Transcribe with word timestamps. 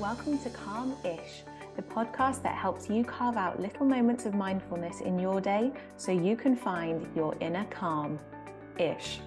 welcome 0.00 0.38
to 0.38 0.48
Calm 0.48 0.96
Ish, 1.04 1.42
the 1.76 1.82
podcast 1.82 2.42
that 2.42 2.56
helps 2.56 2.88
you 2.88 3.04
carve 3.04 3.36
out 3.36 3.60
little 3.60 3.84
moments 3.84 4.24
of 4.24 4.32
mindfulness 4.32 5.02
in 5.02 5.18
your 5.18 5.42
day 5.42 5.70
so 5.98 6.10
you 6.10 6.36
can 6.36 6.56
find 6.56 7.06
your 7.14 7.36
inner 7.40 7.66
calm 7.66 8.18
ish. 8.78 9.20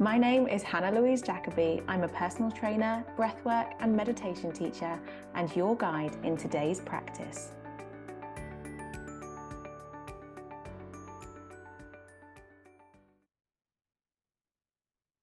My 0.00 0.18
name 0.18 0.48
is 0.48 0.64
Hannah 0.64 0.90
Louise 0.90 1.22
Jacobi. 1.22 1.84
I'm 1.86 2.02
a 2.02 2.08
personal 2.08 2.50
trainer, 2.50 3.04
breathwork, 3.16 3.74
and 3.78 3.96
meditation 3.96 4.50
teacher, 4.50 4.98
and 5.36 5.54
your 5.54 5.76
guide 5.76 6.16
in 6.24 6.36
today's 6.36 6.80
practice. 6.80 7.52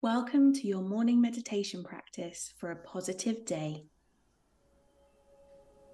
Welcome 0.02 0.54
to 0.54 0.66
your 0.66 0.82
morning 0.82 1.20
meditation 1.20 1.84
practice 1.84 2.54
for 2.58 2.72
a 2.72 2.78
positive 2.78 3.46
day. 3.46 3.88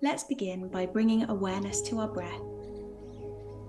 Let's 0.04 0.24
begin 0.24 0.68
by 0.68 0.88
bringing 0.88 1.30
awareness 1.30 1.80
to 1.84 2.00
our 2.00 2.08
breath 2.08 2.42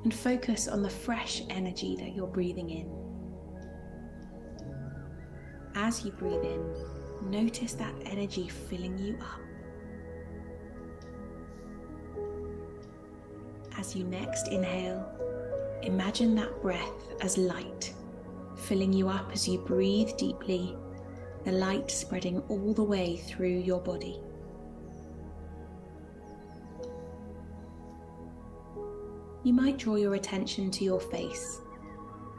and 0.02 0.14
focus 0.14 0.66
on 0.66 0.82
the 0.82 0.88
fresh 0.88 1.42
energy 1.50 1.94
that 1.96 2.16
you're 2.16 2.26
breathing 2.26 2.70
in. 2.70 2.90
As 5.74 6.06
you 6.06 6.10
breathe 6.12 6.42
in, 6.42 6.74
notice 7.30 7.74
that 7.74 7.94
energy 8.06 8.48
filling 8.48 8.96
you 8.96 9.18
up. 9.20 9.40
As 13.76 13.94
you 13.94 14.04
next 14.04 14.48
inhale, 14.48 15.06
imagine 15.82 16.34
that 16.36 16.62
breath 16.62 17.12
as 17.20 17.36
light 17.36 17.92
filling 18.56 18.94
you 18.94 19.08
up 19.08 19.30
as 19.34 19.46
you 19.46 19.58
breathe 19.58 20.16
deeply, 20.16 20.78
the 21.44 21.52
light 21.52 21.90
spreading 21.90 22.40
all 22.48 22.72
the 22.72 22.82
way 22.82 23.18
through 23.18 23.58
your 23.58 23.80
body. 23.82 24.18
You 29.44 29.52
might 29.52 29.78
draw 29.78 29.96
your 29.96 30.14
attention 30.14 30.70
to 30.72 30.84
your 30.84 31.00
face 31.00 31.60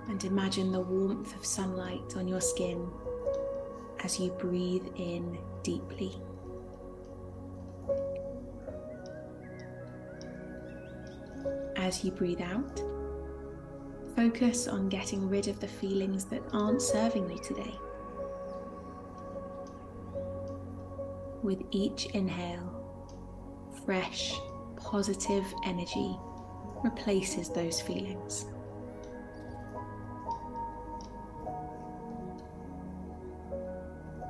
and 0.07 0.23
imagine 0.23 0.71
the 0.71 0.79
warmth 0.79 1.35
of 1.35 1.45
sunlight 1.45 2.15
on 2.15 2.27
your 2.27 2.41
skin 2.41 2.89
as 4.03 4.19
you 4.19 4.31
breathe 4.31 4.85
in 4.95 5.37
deeply. 5.63 6.13
As 11.75 12.03
you 12.03 12.11
breathe 12.11 12.41
out, 12.41 12.81
Focus 14.15 14.67
on 14.67 14.89
getting 14.89 15.27
rid 15.27 15.47
of 15.47 15.59
the 15.59 15.67
feelings 15.67 16.25
that 16.25 16.43
aren't 16.51 16.81
serving 16.81 17.27
you 17.31 17.39
today. 17.39 17.73
With 21.41 21.63
each 21.71 22.05
inhale, 22.07 22.69
fresh, 23.85 24.35
positive 24.75 25.43
energy 25.65 26.15
replaces 26.83 27.49
those 27.49 27.81
feelings. 27.81 28.45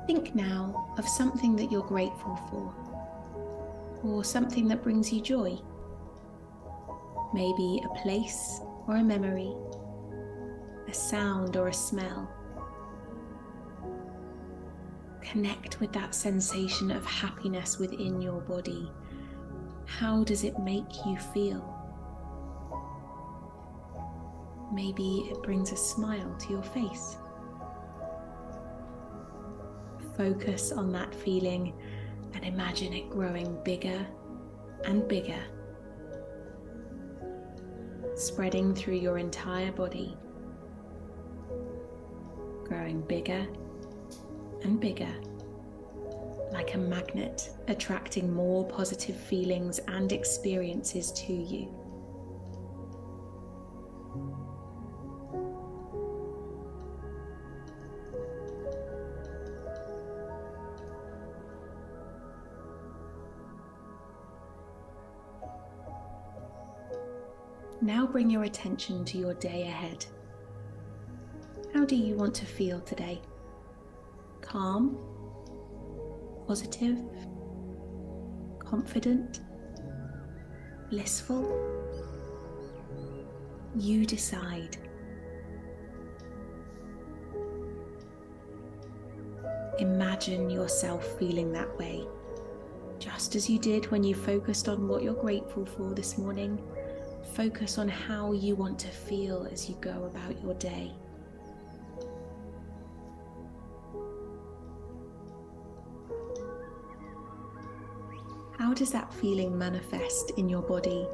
Think 0.06 0.34
now 0.34 0.94
of 0.98 1.08
something 1.08 1.56
that 1.56 1.72
you're 1.72 1.82
grateful 1.82 2.36
for, 2.50 2.74
or 4.04 4.22
something 4.22 4.68
that 4.68 4.82
brings 4.82 5.12
you 5.12 5.20
joy. 5.20 5.58
Maybe 7.32 7.82
a 7.84 8.02
place 8.02 8.60
or 8.86 8.96
a 8.96 9.02
memory, 9.02 9.52
a 10.88 10.94
sound 10.94 11.56
or 11.56 11.68
a 11.68 11.74
smell. 11.74 12.30
Connect 15.22 15.80
with 15.80 15.92
that 15.94 16.14
sensation 16.14 16.90
of 16.90 17.04
happiness 17.06 17.78
within 17.78 18.20
your 18.20 18.40
body. 18.42 18.88
How 19.86 20.22
does 20.22 20.44
it 20.44 20.58
make 20.58 21.06
you 21.06 21.16
feel? 21.16 21.73
Maybe 24.74 25.28
it 25.30 25.42
brings 25.42 25.72
a 25.72 25.76
smile 25.76 26.34
to 26.40 26.50
your 26.50 26.62
face. 26.62 27.16
Focus 30.16 30.72
on 30.72 30.92
that 30.92 31.14
feeling 31.14 31.72
and 32.34 32.44
imagine 32.44 32.92
it 32.92 33.08
growing 33.08 33.56
bigger 33.64 34.06
and 34.84 35.06
bigger 35.08 35.42
spreading 38.16 38.74
through 38.74 38.94
your 38.96 39.18
entire 39.18 39.72
body, 39.72 40.16
growing 42.64 43.00
bigger 43.02 43.46
and 44.62 44.80
bigger, 44.80 45.12
like 46.52 46.74
a 46.74 46.78
magnet, 46.78 47.50
attracting 47.68 48.32
more 48.32 48.64
positive 48.68 49.16
feelings 49.16 49.78
and 49.88 50.12
experiences 50.12 51.10
to 51.12 51.32
you. 51.32 51.83
Now 67.84 68.06
bring 68.06 68.30
your 68.30 68.44
attention 68.44 69.04
to 69.04 69.18
your 69.18 69.34
day 69.34 69.64
ahead. 69.64 70.06
How 71.74 71.84
do 71.84 71.94
you 71.94 72.14
want 72.14 72.34
to 72.36 72.46
feel 72.46 72.80
today? 72.80 73.20
Calm? 74.40 74.96
Positive? 76.46 76.98
Confident? 78.58 79.40
Blissful? 80.88 81.44
You 83.76 84.06
decide. 84.06 84.78
Imagine 89.78 90.48
yourself 90.48 91.18
feeling 91.18 91.52
that 91.52 91.78
way, 91.78 92.06
just 92.98 93.34
as 93.34 93.50
you 93.50 93.58
did 93.58 93.90
when 93.90 94.02
you 94.02 94.14
focused 94.14 94.70
on 94.70 94.88
what 94.88 95.02
you're 95.02 95.12
grateful 95.12 95.66
for 95.66 95.92
this 95.92 96.16
morning 96.16 96.58
Focus 97.32 97.78
on 97.78 97.88
how 97.88 98.32
you 98.32 98.54
want 98.54 98.78
to 98.78 98.88
feel 98.88 99.48
as 99.50 99.68
you 99.68 99.74
go 99.80 100.04
about 100.04 100.40
your 100.42 100.54
day. 100.54 100.92
How 108.56 108.72
does 108.72 108.92
that 108.92 109.12
feeling 109.12 109.58
manifest 109.58 110.30
in 110.36 110.48
your 110.48 110.62
body? 110.62 111.06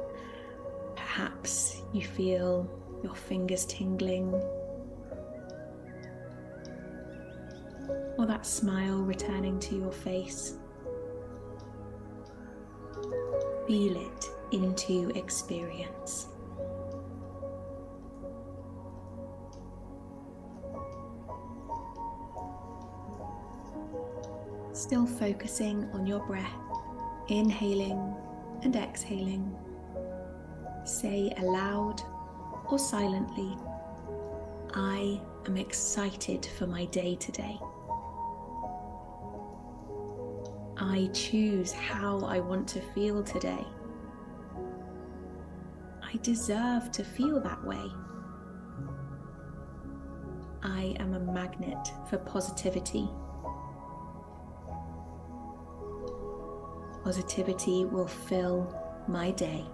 Perhaps 0.95 1.81
you 1.91 2.01
feel 2.01 2.69
your 3.03 3.15
fingers 3.15 3.65
tingling, 3.65 4.31
or 8.17 8.25
that 8.27 8.45
smile 8.45 9.01
returning 9.01 9.59
to 9.59 9.75
your 9.75 9.91
face. 9.91 10.53
Feel 13.67 13.97
it 13.97 14.29
into 14.51 15.11
experience. 15.15 16.27
Still 24.73 25.05
focusing 25.05 25.89
on 25.93 26.07
your 26.07 26.19
breath, 26.25 26.51
inhaling 27.27 28.15
and 28.63 28.75
exhaling. 28.75 29.55
Say 30.85 31.33
aloud 31.37 32.01
or 32.69 32.79
silently, 32.79 33.55
I 34.73 35.21
am 35.45 35.57
excited 35.57 36.45
for 36.57 36.67
my 36.67 36.85
day 36.85 37.15
today. 37.15 37.59
I 40.77 41.09
choose 41.13 41.71
how 41.71 42.21
I 42.21 42.39
want 42.39 42.67
to 42.69 42.81
feel 42.93 43.23
today. 43.23 43.65
I 46.13 46.17
deserve 46.17 46.91
to 46.91 47.05
feel 47.05 47.39
that 47.39 47.63
way. 47.63 47.89
I 50.61 50.93
am 50.99 51.13
a 51.13 51.19
magnet 51.19 51.87
for 52.09 52.17
positivity. 52.17 53.07
Positivity 57.05 57.85
will 57.85 58.07
fill 58.07 58.75
my 59.07 59.31
day. 59.31 59.65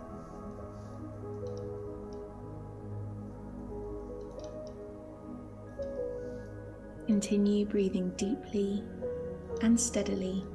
Continue 7.08 7.66
breathing 7.66 8.12
deeply 8.16 8.84
and 9.64 9.80
steadily, 9.80 10.46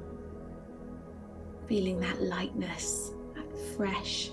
feeling 1.67 1.99
that 1.99 2.21
lightness, 2.21 3.11
that 3.35 3.75
fresh 3.75 4.29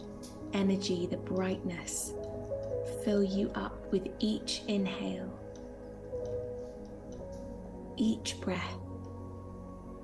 energy, 0.53 1.07
the 1.07 1.17
brightness 1.17 2.13
fill 3.05 3.23
you 3.23 3.51
up 3.55 3.91
with 3.93 4.09
each 4.19 4.63
inhale. 4.69 5.33
Each 7.97 8.41
breath 8.41 8.79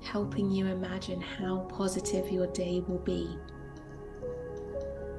helping 0.03 0.49
you 0.49 0.67
imagine 0.67 1.19
how 1.19 1.59
positive 1.69 2.31
your 2.31 2.47
day 2.47 2.83
will 2.87 2.99
be. 2.99 3.37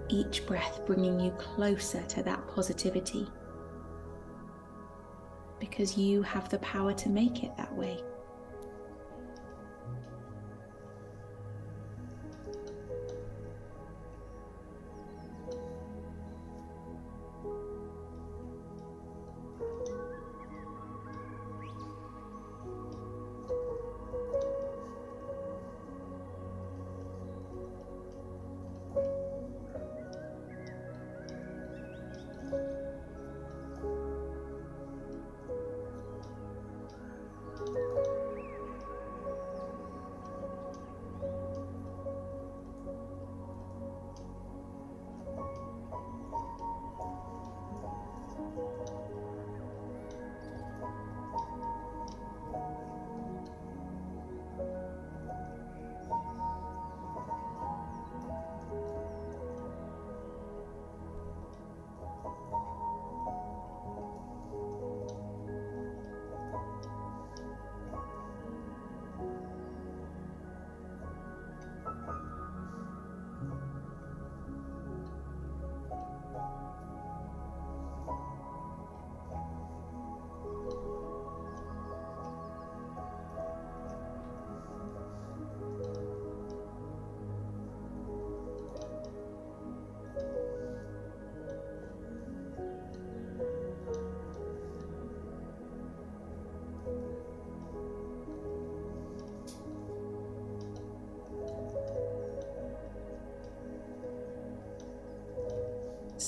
Each 0.09 0.47
breath 0.47 0.81
bringing 0.87 1.21
you 1.21 1.31
closer 1.33 2.03
to 2.03 2.23
that 2.23 2.47
positivity. 2.49 3.27
Because 5.61 5.99
you 5.99 6.23
have 6.23 6.49
the 6.49 6.59
power 6.61 6.95
to 6.95 7.09
make 7.11 7.43
it 7.43 7.55
that 7.57 7.75
way. 7.75 8.01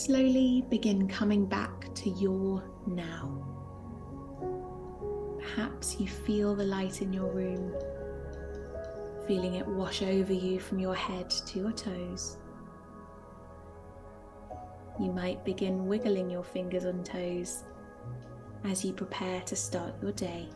Slowly 0.05 0.65
begin 0.71 1.07
coming 1.07 1.45
back 1.45 1.95
to 1.95 2.09
your 2.09 2.65
now. 2.87 3.47
Perhaps 5.39 6.01
you 6.01 6.09
feel 6.09 6.55
the 6.55 6.65
light 6.65 7.03
in 7.03 7.13
your 7.13 7.31
room, 7.31 7.75
feeling 9.27 9.57
it 9.57 9.67
wash 9.67 10.01
over 10.01 10.33
you 10.33 10.59
from 10.59 10.79
your 10.79 10.95
head 10.95 11.29
to 11.29 11.59
your 11.59 11.73
toes. 11.73 12.39
You 14.99 15.13
might 15.13 15.45
begin 15.45 15.87
wiggling 15.87 16.31
your 16.31 16.45
fingers 16.45 16.85
and 16.85 17.05
toes 17.05 17.65
as 18.65 18.83
you 18.83 18.95
prepare 18.95 19.43
to 19.43 19.55
start 19.55 19.93
your 20.01 20.13
day. 20.13 20.49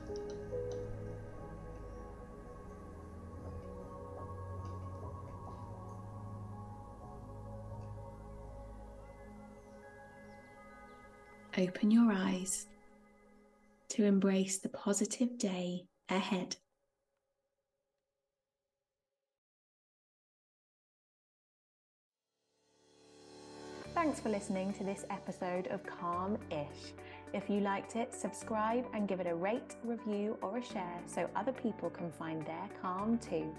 Open 11.65 11.91
your 11.91 12.13
eyes 12.13 12.67
to 13.89 14.05
embrace 14.05 14.59
the 14.59 14.69
positive 14.69 15.39
day 15.39 15.87
ahead. 16.09 16.57
Thanks 23.95 24.21
for 24.21 24.29
listening 24.29 24.73
to 24.75 24.85
this 24.85 25.05
episode 25.09 25.69
of 25.69 25.81
Calm 25.87 26.37
Ish. 26.51 26.93
If 27.33 27.49
you 27.49 27.61
liked 27.61 27.97
it, 27.97 28.13
subscribe 28.13 28.85
and 28.93 29.09
give 29.09 29.21
it 29.21 29.27
a 29.27 29.35
rate, 29.35 29.77
review, 29.83 30.37
or 30.43 30.59
a 30.59 30.63
share 30.63 31.01
so 31.07 31.31
other 31.35 31.53
people 31.53 31.89
can 31.91 32.11
find 32.13 32.45
their 32.45 32.69
calm 32.83 33.19
too. 33.19 33.55